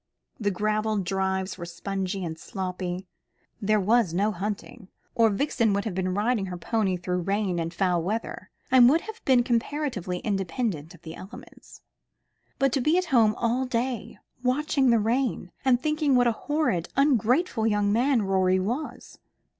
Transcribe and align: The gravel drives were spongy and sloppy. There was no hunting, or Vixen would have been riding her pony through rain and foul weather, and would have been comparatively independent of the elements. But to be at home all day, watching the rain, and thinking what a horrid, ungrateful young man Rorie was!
The 0.39 0.49
gravel 0.49 0.97
drives 0.97 1.59
were 1.59 1.65
spongy 1.67 2.25
and 2.25 2.35
sloppy. 2.35 3.05
There 3.61 3.79
was 3.79 4.15
no 4.15 4.31
hunting, 4.31 4.87
or 5.13 5.29
Vixen 5.29 5.73
would 5.73 5.85
have 5.85 5.93
been 5.93 6.15
riding 6.15 6.47
her 6.47 6.57
pony 6.57 6.97
through 6.97 7.19
rain 7.21 7.59
and 7.59 7.71
foul 7.71 8.01
weather, 8.01 8.49
and 8.71 8.89
would 8.89 9.01
have 9.01 9.23
been 9.25 9.43
comparatively 9.43 10.17
independent 10.17 10.95
of 10.95 11.03
the 11.03 11.13
elements. 11.13 11.81
But 12.57 12.71
to 12.71 12.81
be 12.81 12.97
at 12.97 13.05
home 13.13 13.35
all 13.35 13.65
day, 13.67 14.17
watching 14.41 14.89
the 14.89 14.97
rain, 14.97 15.51
and 15.63 15.79
thinking 15.79 16.15
what 16.15 16.25
a 16.25 16.31
horrid, 16.31 16.89
ungrateful 16.95 17.67
young 17.67 17.93
man 17.93 18.23
Rorie 18.23 18.59
was! 18.59 19.19